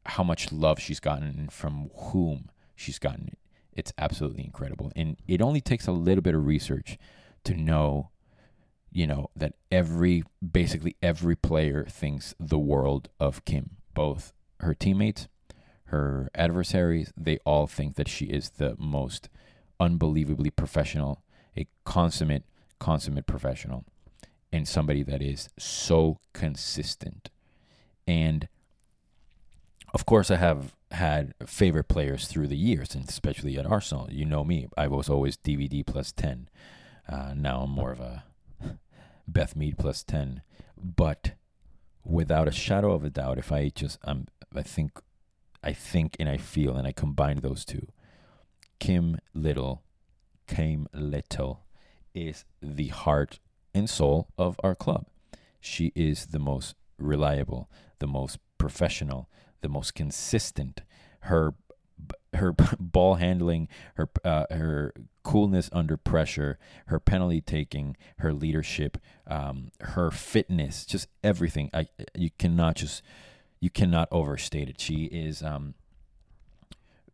how 0.06 0.23
much 0.23 0.52
love 0.52 0.78
she's 0.78 1.00
gotten 1.00 1.25
and 1.25 1.52
from 1.52 1.90
whom 1.96 2.49
she's 2.75 2.99
gotten 2.99 3.26
it 3.26 3.38
it's 3.73 3.92
absolutely 3.99 4.44
incredible 4.44 4.90
and 4.94 5.16
it 5.26 5.42
only 5.42 5.61
takes 5.61 5.87
a 5.87 5.92
little 5.92 6.23
bit 6.23 6.35
of 6.35 6.46
research 6.46 6.96
to 7.44 7.54
know 7.54 8.11
you 8.90 9.06
know 9.06 9.28
that 9.35 9.54
every 9.70 10.23
basically 10.52 10.96
every 11.02 11.37
player 11.37 11.85
thinks 11.85 12.35
the 12.38 12.58
world 12.58 13.08
of 13.20 13.44
Kim 13.44 13.70
both 13.92 14.32
her 14.61 14.73
teammates 14.73 15.28
her 15.87 16.28
adversaries 16.35 17.12
they 17.16 17.38
all 17.45 17.66
think 17.66 17.95
that 17.97 18.09
she 18.09 18.26
is 18.26 18.50
the 18.50 18.75
most 18.78 19.28
unbelievably 19.78 20.50
professional 20.50 21.23
a 21.57 21.66
consummate 21.85 22.45
consummate 22.78 23.26
professional 23.26 23.85
and 24.52 24.66
somebody 24.66 25.02
that 25.02 25.23
is 25.23 25.49
so 25.59 26.19
consistent. 26.33 27.31
And 28.07 28.49
of 29.95 30.07
course, 30.07 30.31
I 30.31 30.37
have 30.37 30.75
had 30.93 31.35
favorite 31.47 31.88
players 31.88 32.26
through 32.26 32.49
the 32.49 32.57
years, 32.57 32.95
and 32.95 33.09
especially 33.09 33.59
at 33.59 33.66
Arsenal. 33.66 34.09
You 34.11 34.25
know 34.25 34.45
me; 34.45 34.69
I 34.76 34.88
was 34.88 35.09
always 35.09 35.37
DVD 35.37 35.85
plus 35.85 36.12
ten. 36.12 36.49
Uh, 37.09 37.35
now 37.35 37.61
I'm 37.61 37.71
more 37.71 37.93
of 37.93 38.00
a 38.00 38.25
Beth 39.28 39.57
Mead 39.57 39.78
plus 39.78 40.02
ten. 40.02 40.43
But 40.76 41.33
without 42.05 42.49
a 42.49 42.52
shadow 42.52 42.93
of 42.93 43.05
a 43.05 43.11
doubt, 43.11 43.38
if 43.38 43.50
I 43.50 43.69
just 43.69 43.99
um, 44.05 44.26
I 44.55 44.62
think, 44.62 45.00
I 45.62 45.72
think, 45.72 46.16
and 46.18 46.28
I 46.28 46.36
feel, 46.36 46.76
and 46.76 46.86
I 46.86 46.92
combine 46.92 47.40
those 47.40 47.64
two, 47.64 47.86
Kim 48.78 49.18
Little, 49.34 49.82
Kim 50.46 50.86
Little, 50.92 51.64
is 52.14 52.44
the 52.62 52.88
heart 52.88 53.38
and 53.75 53.88
soul 53.88 54.28
of 54.38 54.58
our 54.62 54.75
club. 54.75 55.06
She 55.60 55.92
is 55.94 56.26
the 56.26 56.38
most 56.38 56.75
reliable, 56.98 57.70
the 57.98 58.06
most 58.06 58.38
professional, 58.58 59.28
the 59.60 59.68
most 59.68 59.94
consistent. 59.94 60.82
Her 61.20 61.54
her 62.34 62.52
ball 62.78 63.16
handling, 63.16 63.68
her 63.94 64.08
uh, 64.25 64.46
her 64.50 64.94
coolness 65.22 65.68
under 65.72 65.96
pressure, 65.96 66.58
her 66.86 67.00
penalty 67.00 67.40
taking, 67.40 67.96
her 68.18 68.32
leadership, 68.32 68.98
um, 69.26 69.70
her 69.80 70.10
fitness, 70.10 70.84
just 70.84 71.08
everything. 71.25 71.70
I 71.72 71.88
you 72.14 72.30
cannot 72.38 72.76
just 72.76 73.02
you 73.60 73.70
cannot 73.70 74.08
overstate 74.10 74.68
it. 74.68 74.80
She 74.80 75.04
is 75.04 75.42
um, 75.42 75.75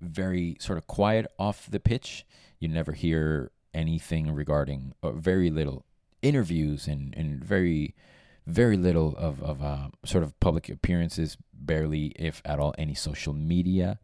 very 0.00 0.56
sort 0.60 0.78
of 0.78 0.86
quiet 0.86 1.26
off 1.38 1.70
the 1.70 1.80
pitch. 1.80 2.26
You 2.58 2.68
never 2.68 2.92
hear 2.92 3.50
anything 3.74 4.32
regarding, 4.32 4.94
or 5.02 5.12
very 5.12 5.50
little 5.50 5.84
interviews 6.20 6.86
and, 6.86 7.14
and 7.16 7.42
very 7.42 7.94
very 8.46 8.76
little 8.76 9.14
of, 9.16 9.42
of 9.42 9.62
uh, 9.62 9.88
sort 10.04 10.24
of 10.24 10.38
public 10.40 10.68
appearances, 10.68 11.36
barely, 11.52 12.06
if 12.16 12.42
at 12.44 12.58
all, 12.58 12.74
any 12.76 12.94
social 12.94 13.32
media. 13.32 14.00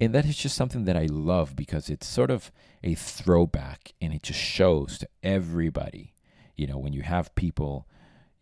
And 0.00 0.14
that 0.14 0.24
is 0.24 0.36
just 0.36 0.56
something 0.56 0.84
that 0.84 0.96
I 0.96 1.06
love 1.06 1.56
because 1.56 1.90
it's 1.90 2.06
sort 2.06 2.30
of 2.30 2.50
a 2.82 2.94
throwback 2.94 3.92
and 4.00 4.14
it 4.14 4.22
just 4.22 4.40
shows 4.40 4.98
to 4.98 5.08
everybody. 5.22 6.14
You 6.56 6.66
know, 6.66 6.78
when 6.78 6.92
you 6.92 7.02
have 7.02 7.34
people, 7.34 7.86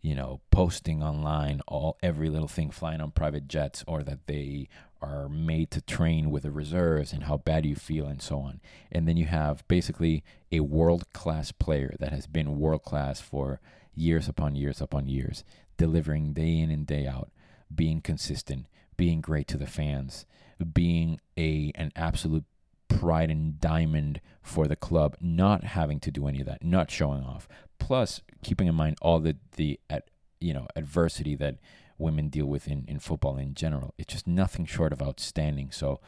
you 0.01 0.15
know, 0.15 0.39
posting 0.51 1.03
online 1.03 1.61
all 1.67 1.97
every 2.01 2.29
little 2.29 2.47
thing 2.47 2.71
flying 2.71 3.01
on 3.01 3.11
private 3.11 3.47
jets 3.47 3.83
or 3.87 4.03
that 4.03 4.27
they 4.27 4.69
are 5.01 5.29
made 5.29 5.71
to 5.71 5.81
train 5.81 6.29
with 6.29 6.43
the 6.43 6.51
reserves 6.51 7.13
and 7.13 7.23
how 7.23 7.37
bad 7.37 7.65
you 7.65 7.75
feel 7.75 8.05
and 8.05 8.21
so 8.21 8.39
on. 8.39 8.59
And 8.91 9.07
then 9.07 9.17
you 9.17 9.25
have 9.25 9.67
basically 9.67 10.23
a 10.51 10.61
world 10.61 11.11
class 11.13 11.51
player 11.51 11.95
that 11.99 12.11
has 12.11 12.27
been 12.27 12.59
world 12.59 12.83
class 12.83 13.19
for 13.21 13.59
years 13.93 14.27
upon 14.27 14.55
years 14.55 14.81
upon 14.81 15.07
years, 15.07 15.43
delivering 15.77 16.33
day 16.33 16.59
in 16.59 16.69
and 16.69 16.85
day 16.85 17.05
out, 17.07 17.29
being 17.73 18.01
consistent, 18.01 18.67
being 18.97 19.21
great 19.21 19.47
to 19.47 19.57
the 19.57 19.67
fans, 19.67 20.25
being 20.73 21.19
a 21.37 21.71
an 21.75 21.91
absolute 21.95 22.45
pride 22.89 23.31
and 23.31 23.61
diamond 23.61 24.19
for 24.41 24.67
the 24.67 24.75
club, 24.75 25.15
not 25.21 25.63
having 25.63 25.99
to 26.01 26.11
do 26.11 26.27
any 26.27 26.41
of 26.41 26.45
that, 26.47 26.63
not 26.63 26.91
showing 26.91 27.23
off. 27.23 27.47
Plus, 27.77 28.21
keeping 28.43 28.67
in 28.67 28.75
mind 28.75 28.97
all 29.01 29.19
the 29.19 29.37
the 29.55 29.79
at 29.89 30.09
you 30.41 30.53
know 30.53 30.67
adversity 30.75 31.35
that 31.35 31.55
women 31.97 32.29
deal 32.29 32.45
with 32.45 32.67
in, 32.67 32.85
in 32.87 32.99
football 32.99 33.37
in 33.37 33.53
general. 33.53 33.93
It's 33.97 34.13
just 34.13 34.27
nothing 34.27 34.65
short 34.65 34.91
of 34.91 35.01
outstanding. 35.01 35.71
So 35.71 35.99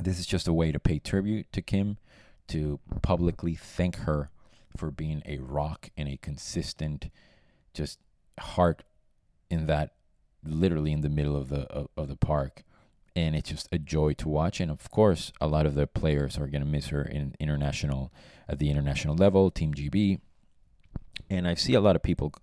this 0.00 0.18
is 0.18 0.26
just 0.26 0.48
a 0.48 0.52
way 0.52 0.72
to 0.72 0.78
pay 0.78 0.98
tribute 0.98 1.52
to 1.52 1.62
Kim, 1.62 1.98
to 2.48 2.80
publicly 3.02 3.54
thank 3.54 3.96
her 3.98 4.30
for 4.76 4.90
being 4.90 5.22
a 5.26 5.38
rock 5.38 5.90
and 5.96 6.08
a 6.08 6.16
consistent 6.16 7.10
just 7.74 7.98
heart 8.38 8.84
in 9.50 9.66
that 9.66 9.94
literally 10.44 10.92
in 10.92 11.00
the 11.00 11.08
middle 11.08 11.36
of 11.36 11.48
the 11.48 11.62
of, 11.62 11.88
of 11.96 12.08
the 12.08 12.16
park 12.16 12.62
and 13.16 13.34
it's 13.34 13.48
just 13.48 13.68
a 13.72 13.78
joy 13.78 14.12
to 14.12 14.28
watch. 14.28 14.60
And 14.60 14.70
of 14.70 14.90
course, 14.90 15.32
a 15.40 15.46
lot 15.46 15.64
of 15.64 15.74
the 15.74 15.86
players 15.86 16.36
are 16.36 16.46
going 16.46 16.60
to 16.60 16.68
miss 16.68 16.88
her 16.88 17.02
in 17.02 17.34
international 17.40 18.12
at 18.46 18.58
the 18.58 18.70
international 18.70 19.16
level, 19.16 19.50
Team 19.50 19.72
GB. 19.72 20.20
And 21.30 21.48
I 21.48 21.54
see 21.54 21.72
a 21.72 21.80
lot 21.80 21.96
of 21.96 22.02
people 22.02 22.34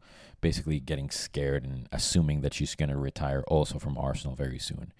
basically 0.41 0.79
getting 0.79 1.11
scared 1.11 1.63
and 1.63 1.87
assuming 1.91 2.41
that 2.41 2.55
she's 2.55 2.75
going 2.75 2.89
to 2.89 2.97
retire 2.97 3.43
also 3.47 3.77
from 3.77 3.97
Arsenal 3.99 4.35
very 4.35 4.57
soon. 4.57 4.91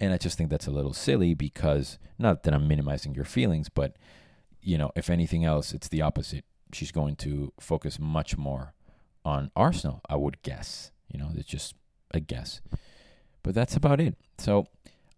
And 0.00 0.12
I 0.12 0.18
just 0.18 0.36
think 0.36 0.50
that's 0.50 0.66
a 0.66 0.72
little 0.72 0.92
silly 0.92 1.32
because 1.34 1.98
not 2.18 2.42
that 2.42 2.52
I'm 2.52 2.66
minimizing 2.66 3.14
your 3.14 3.24
feelings, 3.24 3.68
but 3.68 3.96
you 4.60 4.76
know, 4.76 4.90
if 4.96 5.08
anything 5.08 5.44
else, 5.44 5.72
it's 5.72 5.88
the 5.88 6.02
opposite. 6.02 6.44
She's 6.72 6.90
going 6.90 7.16
to 7.16 7.52
focus 7.60 7.98
much 7.98 8.36
more 8.36 8.74
on 9.24 9.52
Arsenal, 9.54 10.00
I 10.08 10.16
would 10.16 10.42
guess. 10.42 10.90
You 11.08 11.20
know, 11.20 11.30
it's 11.36 11.48
just 11.48 11.76
a 12.10 12.20
guess. 12.20 12.60
But 13.42 13.54
that's 13.54 13.76
about 13.76 14.00
it. 14.00 14.16
So 14.38 14.66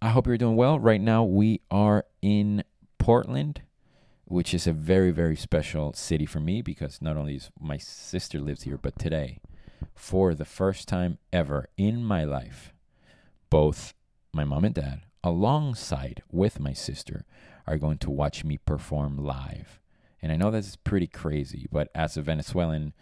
I 0.04 0.08
hope 0.08 0.26
you're 0.26 0.36
doing 0.36 0.56
well. 0.56 0.80
Right 0.80 1.00
now, 1.00 1.22
we 1.22 1.60
are 1.70 2.06
in 2.20 2.64
Portland, 2.98 3.62
which 4.24 4.52
is 4.52 4.66
a 4.66 4.72
very, 4.72 5.12
very 5.12 5.36
special 5.36 5.92
city 5.92 6.26
for 6.26 6.40
me 6.40 6.60
because 6.60 7.00
not 7.00 7.16
only 7.16 7.36
is 7.36 7.52
my 7.60 7.76
sister 7.76 8.40
lives 8.40 8.64
here, 8.64 8.76
but 8.76 8.98
today, 8.98 9.38
for 9.94 10.34
the 10.34 10.44
first 10.44 10.88
time 10.88 11.18
ever 11.32 11.68
in 11.76 12.02
my 12.02 12.24
life, 12.24 12.72
both 13.48 13.94
my 14.32 14.42
mom 14.42 14.64
and 14.64 14.74
dad, 14.74 15.02
alongside 15.22 16.24
with 16.32 16.58
my 16.58 16.72
sister, 16.72 17.24
are 17.68 17.78
going 17.78 17.98
to 17.98 18.10
watch 18.10 18.42
me 18.42 18.58
perform 18.58 19.16
live. 19.16 19.78
And 20.20 20.32
I 20.32 20.36
know 20.36 20.50
that's 20.50 20.74
pretty 20.74 21.06
crazy, 21.06 21.68
but 21.70 21.90
as 21.94 22.16
a 22.16 22.22
Venezuelan 22.22 22.92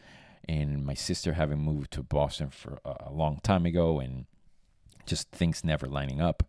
and 0.47 0.85
my 0.85 0.93
sister 0.93 1.33
having 1.33 1.61
moved 1.61 1.93
to 1.93 2.03
Boston 2.03 2.51
for 2.51 2.79
a 2.85 3.11
long 3.11 3.41
time 3.43 3.65
ago 3.65 4.01
and 4.01 4.27
just 5.07 5.31
things 5.31 5.65
never 5.65 5.87
lining 5.87 6.21
up, 6.21 6.43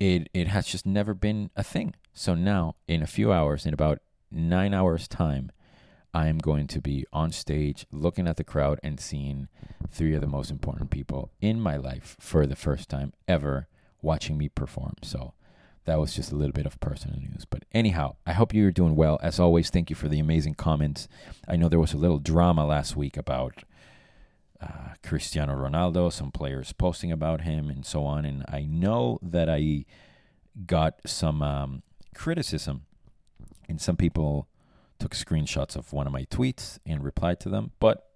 it 0.00 0.28
it 0.32 0.48
has 0.48 0.66
just 0.66 0.86
never 0.86 1.14
been 1.14 1.50
a 1.56 1.62
thing. 1.62 1.94
So 2.12 2.34
now, 2.34 2.76
in 2.86 3.02
a 3.02 3.06
few 3.06 3.32
hours, 3.32 3.66
in 3.66 3.74
about 3.74 4.00
nine 4.30 4.74
hours' 4.74 5.08
time, 5.08 5.52
I 6.14 6.28
am 6.28 6.38
going 6.38 6.66
to 6.68 6.80
be 6.80 7.04
on 7.12 7.32
stage 7.32 7.86
looking 7.92 8.26
at 8.26 8.36
the 8.36 8.44
crowd 8.44 8.80
and 8.82 8.98
seeing 8.98 9.48
three 9.90 10.14
of 10.14 10.20
the 10.20 10.26
most 10.26 10.50
important 10.50 10.90
people 10.90 11.30
in 11.40 11.60
my 11.60 11.76
life 11.76 12.16
for 12.18 12.46
the 12.46 12.56
first 12.56 12.88
time 12.88 13.12
ever 13.26 13.68
watching 14.02 14.38
me 14.38 14.48
perform. 14.48 14.94
So 15.02 15.34
that 15.84 15.98
was 15.98 16.14
just 16.14 16.32
a 16.32 16.36
little 16.36 16.52
bit 16.52 16.66
of 16.66 16.80
personal 16.80 17.18
news. 17.18 17.44
But 17.48 17.64
anyhow, 17.72 18.16
I 18.26 18.32
hope 18.32 18.52
you're 18.52 18.70
doing 18.72 18.96
well. 18.96 19.18
As 19.22 19.38
always, 19.38 19.70
thank 19.70 19.90
you 19.90 19.96
for 19.96 20.08
the 20.08 20.18
amazing 20.18 20.54
comments. 20.54 21.08
I 21.46 21.56
know 21.56 21.68
there 21.68 21.78
was 21.78 21.94
a 21.94 21.98
little 21.98 22.18
drama 22.18 22.66
last 22.66 22.96
week 22.96 23.16
about 23.16 23.64
uh, 24.60 24.94
Cristiano 25.02 25.54
Ronaldo, 25.54 26.12
some 26.12 26.30
players 26.30 26.72
posting 26.72 27.12
about 27.12 27.42
him, 27.42 27.70
and 27.70 27.84
so 27.84 28.04
on. 28.04 28.24
And 28.24 28.44
I 28.48 28.62
know 28.62 29.18
that 29.22 29.48
I 29.48 29.84
got 30.66 31.00
some 31.06 31.42
um, 31.42 31.82
criticism, 32.14 32.86
and 33.68 33.80
some 33.80 33.96
people 33.96 34.48
took 34.98 35.14
screenshots 35.14 35.76
of 35.76 35.92
one 35.92 36.06
of 36.06 36.12
my 36.12 36.24
tweets 36.24 36.78
and 36.84 37.04
replied 37.04 37.38
to 37.40 37.48
them, 37.48 37.70
but 37.78 38.08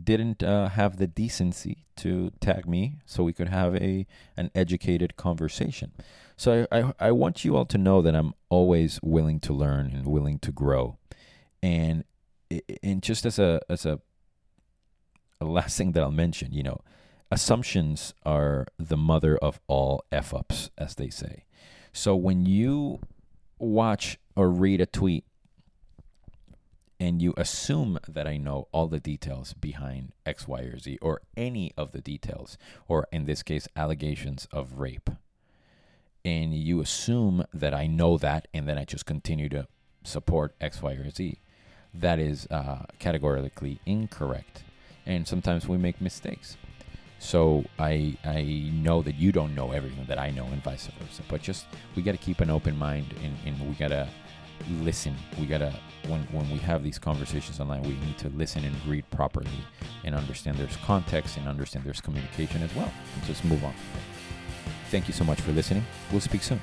didn't 0.00 0.42
uh, 0.42 0.68
have 0.68 0.98
the 0.98 1.06
decency 1.06 1.86
to 1.96 2.30
tag 2.40 2.68
me 2.68 2.98
so 3.06 3.24
we 3.24 3.32
could 3.32 3.48
have 3.48 3.74
a 3.76 4.06
an 4.36 4.50
educated 4.54 5.16
conversation. 5.16 5.92
So 6.36 6.66
I, 6.70 6.78
I, 6.78 6.92
I 7.00 7.12
want 7.12 7.44
you 7.44 7.56
all 7.56 7.64
to 7.64 7.78
know 7.78 8.02
that 8.02 8.14
I'm 8.14 8.34
always 8.50 9.00
willing 9.02 9.40
to 9.40 9.54
learn 9.54 9.92
and 9.94 10.06
willing 10.06 10.38
to 10.40 10.52
grow, 10.52 10.98
and 11.62 12.04
and 12.82 13.02
just 13.02 13.24
as 13.24 13.38
a 13.38 13.60
as 13.68 13.86
a 13.86 13.94
a 13.94 14.00
last 15.44 15.76
thing 15.76 15.92
that 15.92 16.02
I'll 16.02 16.10
mention, 16.10 16.52
you 16.52 16.62
know, 16.62 16.80
assumptions 17.30 18.14
are 18.24 18.66
the 18.78 18.96
mother 18.96 19.36
of 19.36 19.60
all 19.66 20.04
f 20.10 20.32
ups, 20.32 20.70
as 20.78 20.94
they 20.94 21.10
say. 21.10 21.44
So 21.92 22.14
when 22.14 22.46
you 22.46 23.00
watch 23.58 24.18
or 24.34 24.50
read 24.50 24.80
a 24.80 24.86
tweet 24.86 25.24
and 26.98 27.20
you 27.20 27.34
assume 27.36 27.98
that 28.08 28.26
I 28.26 28.36
know 28.36 28.68
all 28.72 28.86
the 28.86 29.00
details 29.00 29.52
behind 29.52 30.12
X, 30.24 30.48
Y, 30.48 30.60
or 30.60 30.78
Z, 30.78 30.98
or 31.02 31.20
any 31.36 31.72
of 31.76 31.92
the 31.92 32.00
details, 32.00 32.56
or 32.88 33.06
in 33.12 33.26
this 33.26 33.42
case, 33.42 33.68
allegations 33.76 34.48
of 34.50 34.78
rape, 34.78 35.10
and 36.24 36.54
you 36.54 36.80
assume 36.80 37.44
that 37.52 37.74
I 37.74 37.86
know 37.86 38.16
that 38.18 38.48
and 38.54 38.66
then 38.66 38.78
I 38.78 38.84
just 38.84 39.04
continue 39.04 39.48
to 39.50 39.66
support 40.04 40.54
X, 40.60 40.82
Y, 40.82 40.92
or 40.92 41.10
Z, 41.10 41.38
that 41.92 42.18
is 42.18 42.46
uh, 42.50 42.84
categorically 42.98 43.80
incorrect 43.84 44.62
and 45.06 45.26
sometimes 45.26 45.68
we 45.68 45.76
make 45.76 46.00
mistakes. 46.00 46.56
So 47.18 47.64
I 47.78 48.16
I 48.24 48.70
know 48.72 49.02
that 49.02 49.14
you 49.14 49.32
don't 49.32 49.54
know 49.54 49.72
everything 49.72 50.04
that 50.06 50.18
I 50.18 50.30
know, 50.30 50.44
and 50.46 50.62
vice 50.62 50.88
versa. 50.98 51.22
But 51.28 51.42
just 51.42 51.66
we 51.94 52.02
got 52.02 52.12
to 52.12 52.18
keep 52.18 52.40
an 52.40 52.50
open 52.50 52.76
mind, 52.76 53.14
and, 53.22 53.34
and 53.46 53.68
we 53.68 53.74
gotta 53.74 54.08
listen. 54.82 55.14
We 55.38 55.46
gotta 55.46 55.72
when 56.08 56.20
when 56.32 56.50
we 56.50 56.58
have 56.58 56.82
these 56.82 56.98
conversations 56.98 57.58
online, 57.58 57.82
we 57.82 57.96
need 58.06 58.18
to 58.18 58.28
listen 58.30 58.64
and 58.64 58.74
read 58.86 59.08
properly, 59.10 59.50
and 60.04 60.14
understand 60.14 60.58
there's 60.58 60.76
context 60.78 61.36
and 61.36 61.48
understand 61.48 61.84
there's 61.84 62.00
communication 62.00 62.62
as 62.62 62.74
well, 62.74 62.92
and 63.14 63.24
just 63.24 63.44
move 63.44 63.64
on. 63.64 63.74
Thank 64.90 65.08
you 65.08 65.14
so 65.14 65.24
much 65.24 65.40
for 65.40 65.52
listening. 65.52 65.84
We'll 66.12 66.20
speak 66.20 66.42
soon. 66.42 66.60